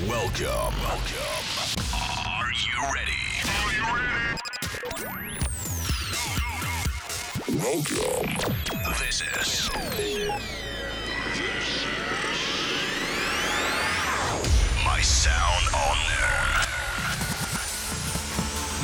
[0.00, 0.74] Welcome.
[0.82, 1.44] Welcome.
[1.94, 3.22] Are you ready?
[3.46, 4.38] Are you ready?
[7.62, 8.28] Welcome.
[8.98, 9.70] This is.
[9.70, 10.28] This is.
[14.84, 16.66] My sound on there.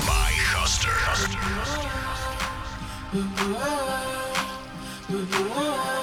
[0.06, 0.90] My Huster.
[0.90, 1.38] Huster.
[5.10, 5.99] Huster.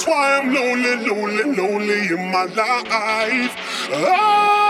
[0.00, 3.54] That's why I'm lonely, lonely, lonely in my life.
[3.92, 4.69] Oh!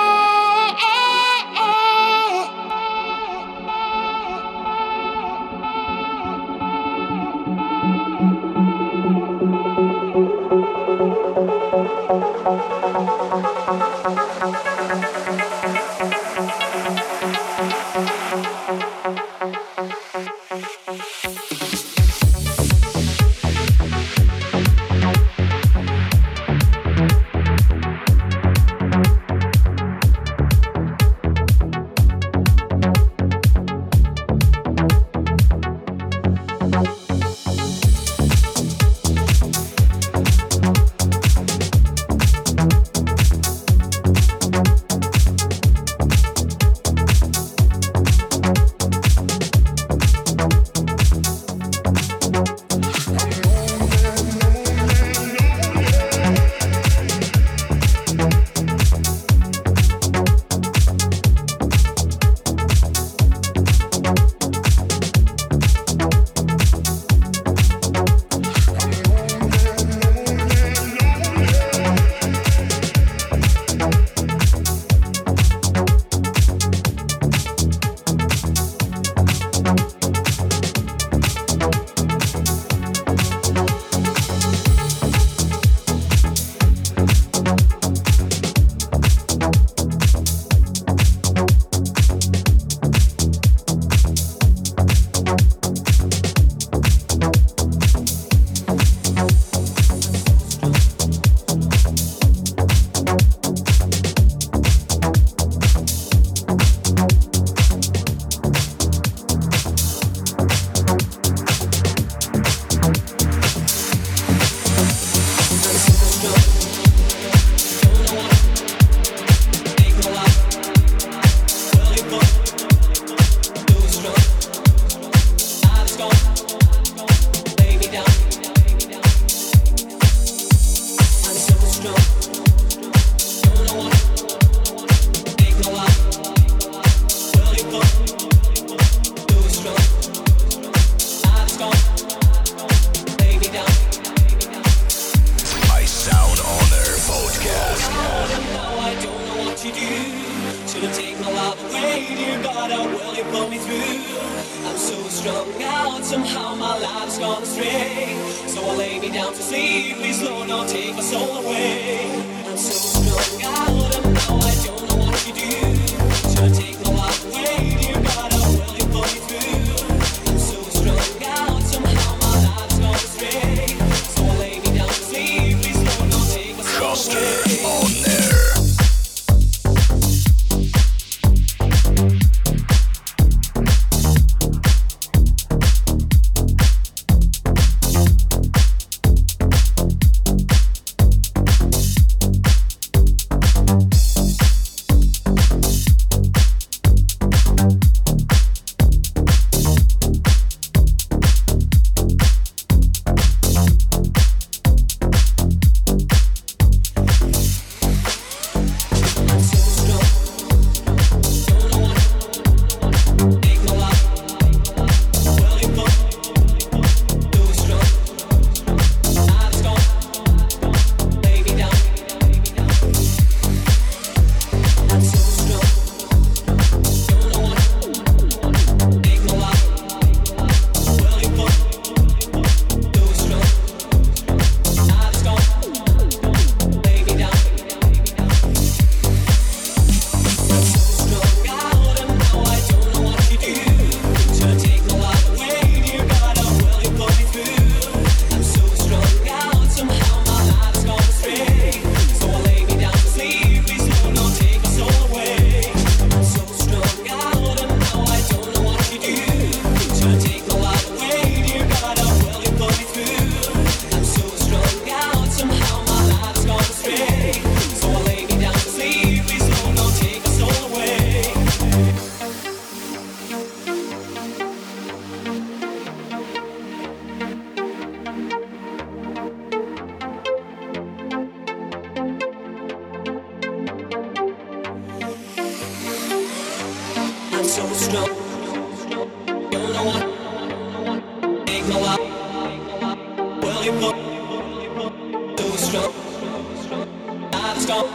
[297.70, 297.86] I'm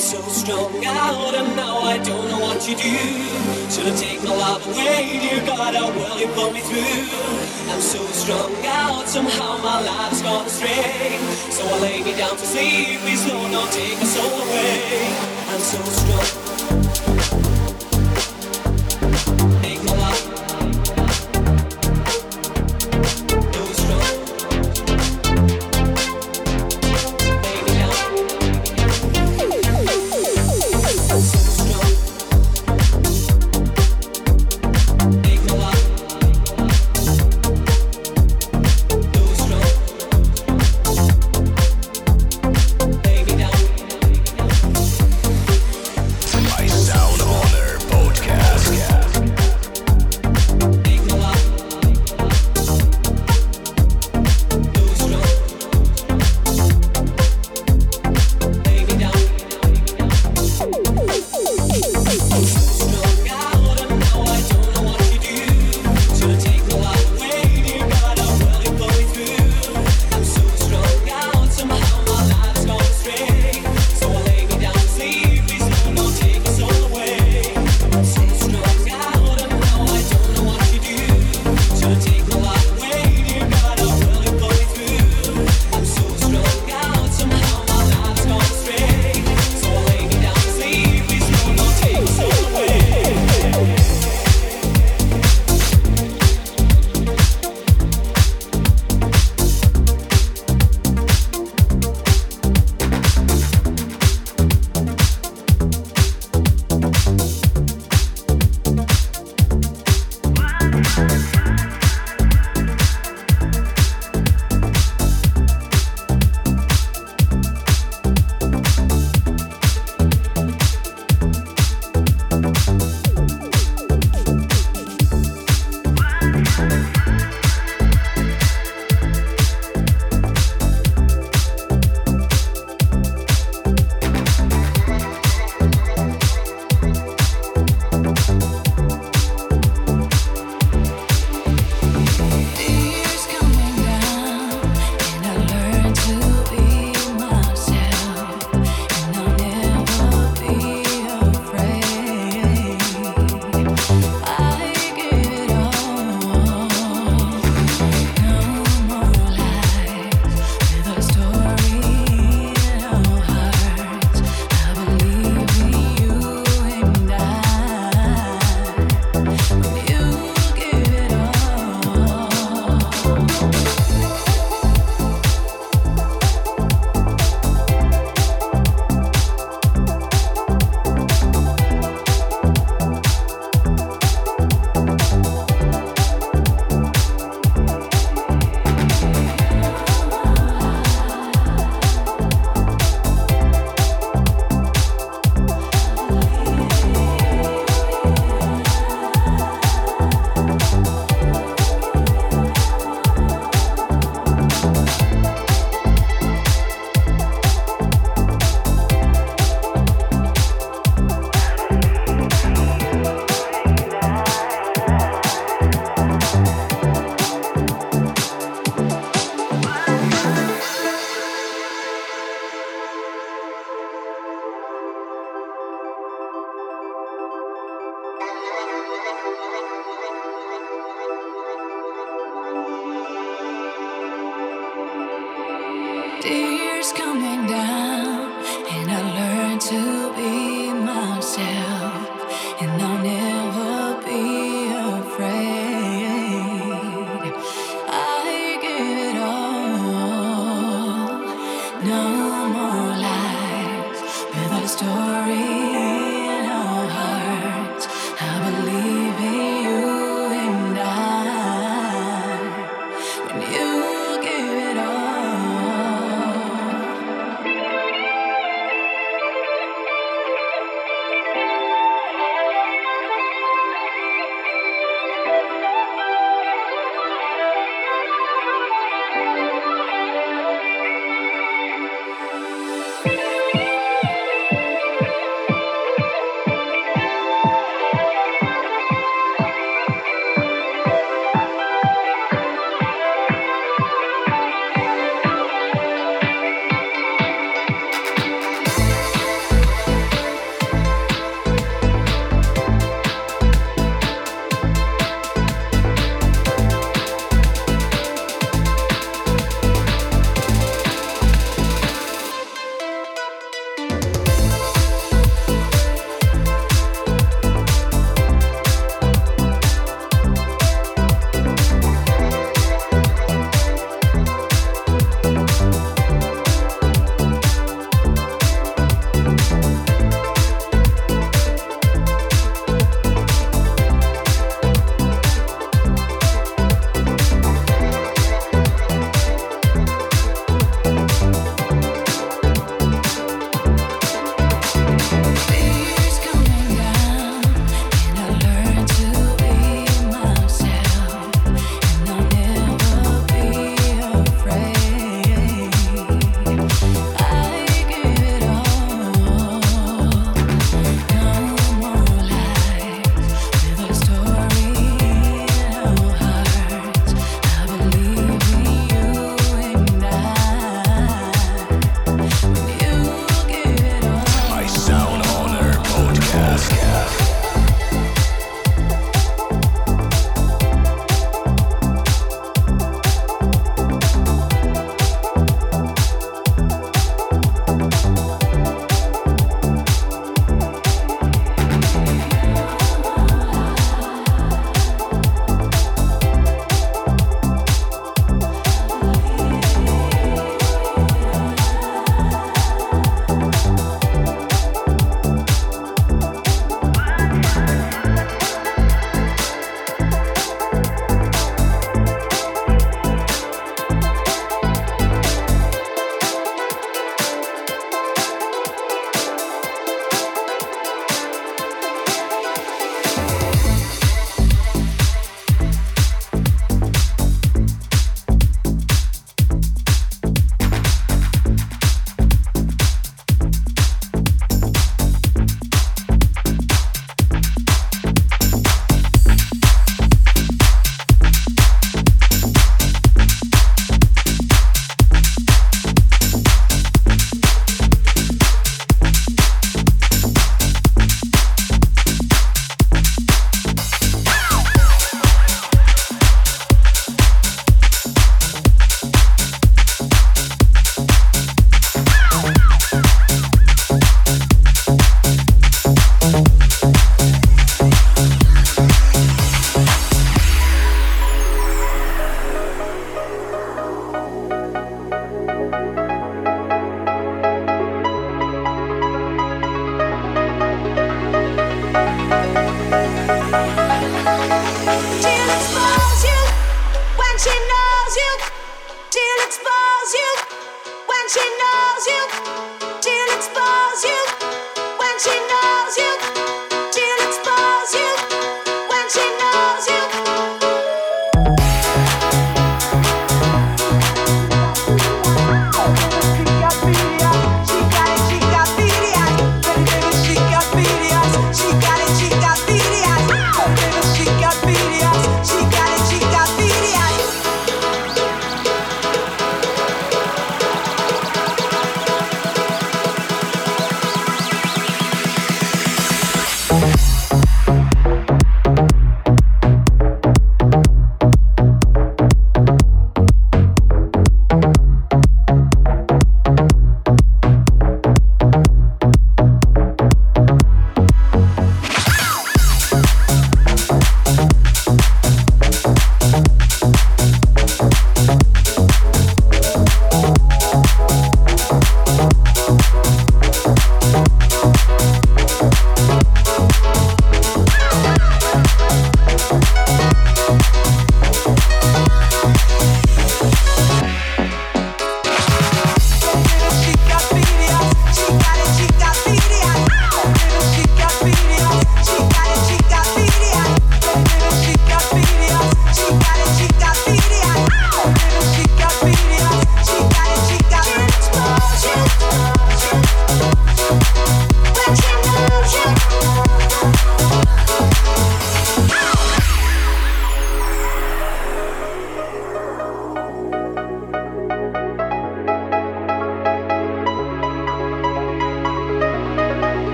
[0.00, 2.96] so strung out, and now I don't know what to do.
[3.70, 5.74] Should I take my life away, dear God?
[5.74, 7.08] A will you pull me through?
[7.70, 11.18] I'm so strung out, somehow my life's gone astray.
[11.50, 13.00] So I lay me down to sleep.
[13.00, 15.12] Please, Lord, don't take my soul away.
[15.50, 17.53] I'm so strong.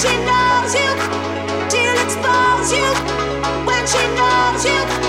[0.00, 0.90] she knows you,
[1.68, 2.88] till it's falls you,
[3.66, 4.99] when she knows you.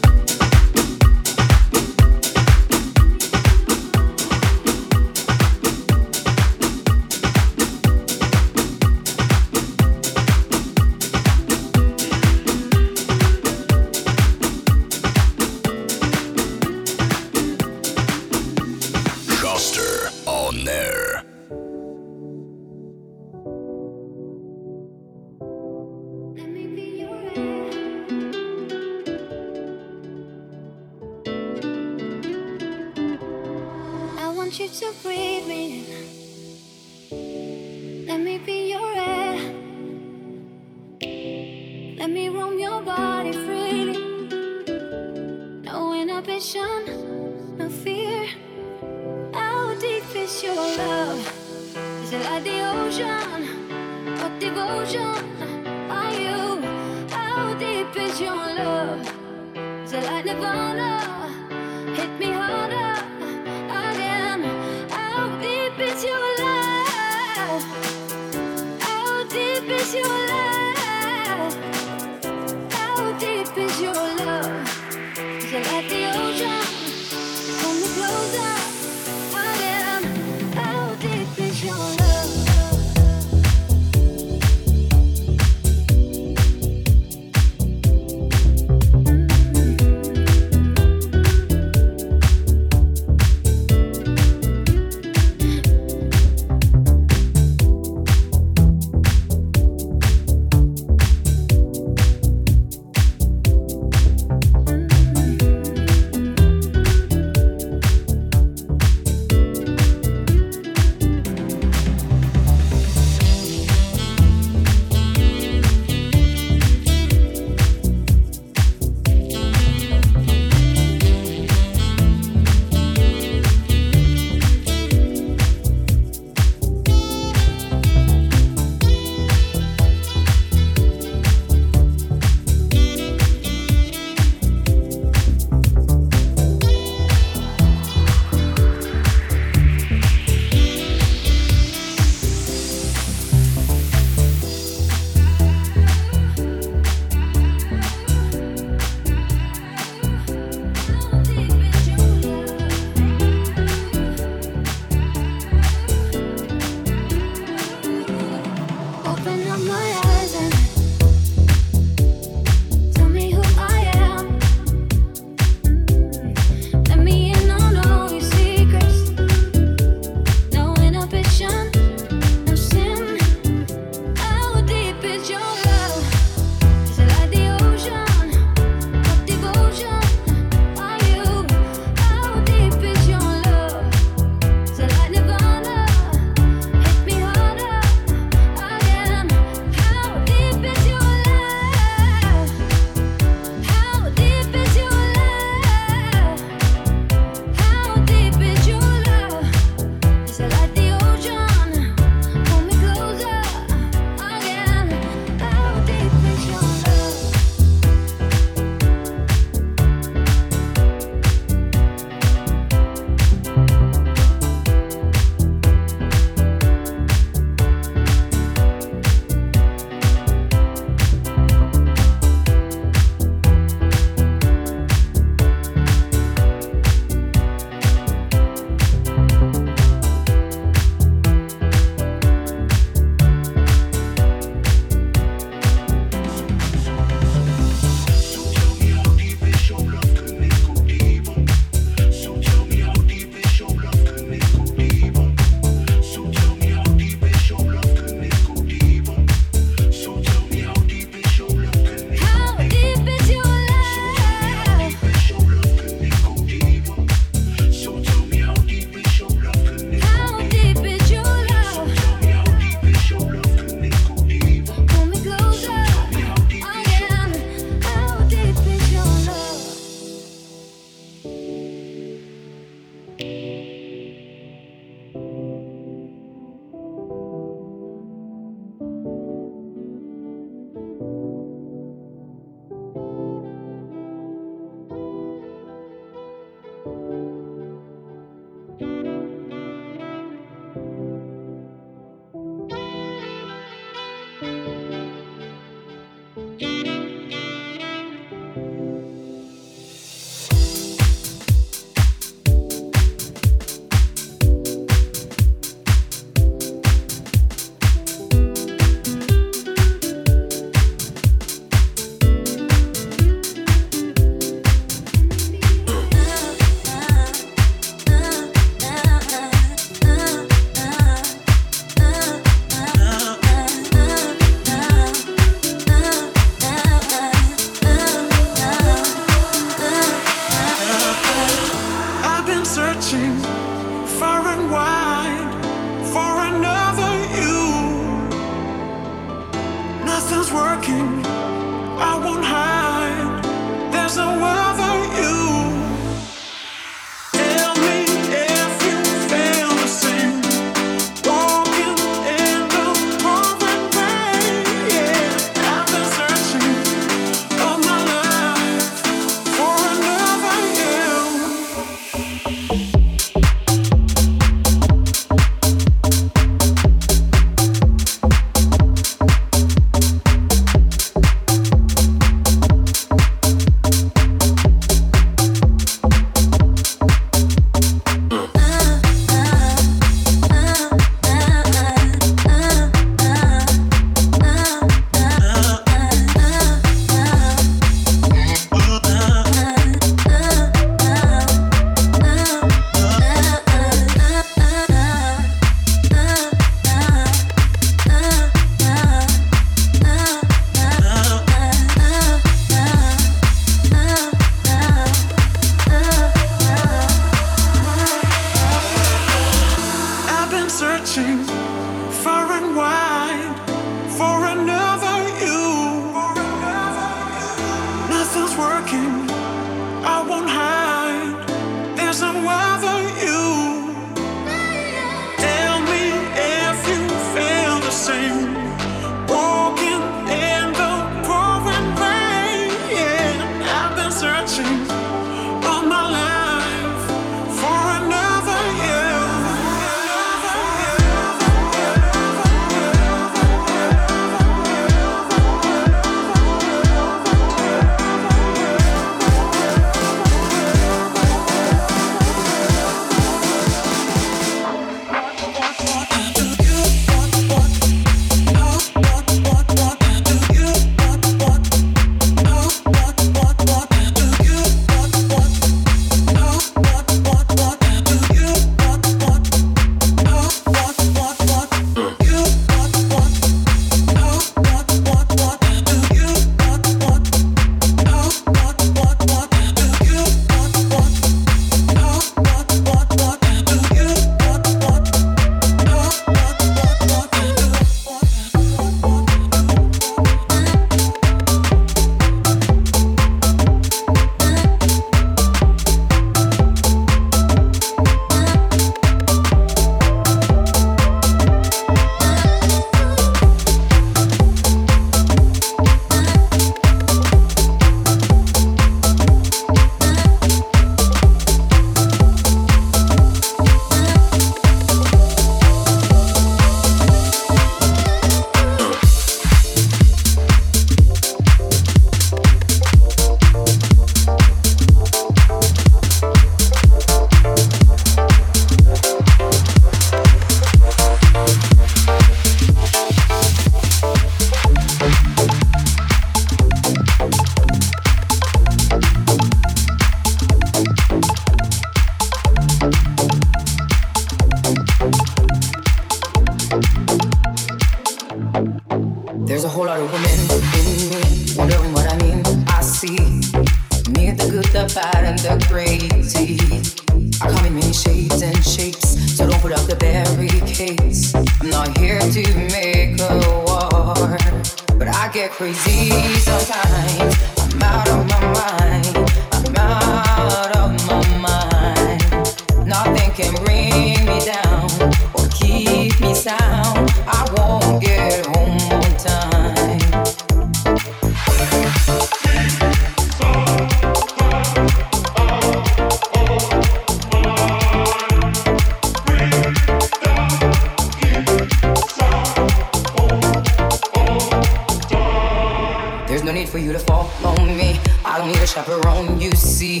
[598.84, 600.00] Chaperone, you see.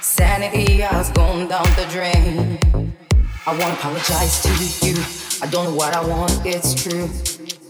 [0.00, 2.58] Sanity has gone down the drain.
[3.46, 4.94] I wanna apologize to you.
[5.42, 7.08] I don't know what I want, it's true.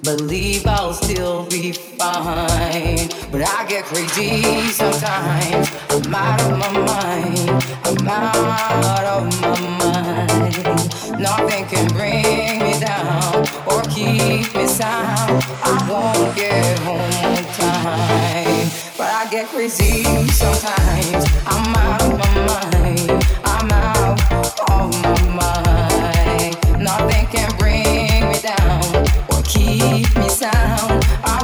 [0.03, 3.09] Believe I'll still be fine.
[3.33, 5.71] But I get crazy sometimes.
[5.91, 7.65] I'm out of my mind.
[7.85, 11.21] I'm out of my mind.
[11.21, 15.43] Nothing can bring me down or keep me sound.
[15.65, 18.88] I won't get home on time.
[19.31, 21.27] Get crazy sometimes.
[21.45, 23.25] I'm out of my mind.
[23.45, 24.19] I'm out
[24.71, 26.83] of my mind.
[26.83, 31.05] Nothing can bring me down or keep me sound.
[31.25, 31.38] I